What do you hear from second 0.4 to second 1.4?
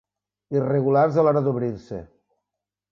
Irregulars a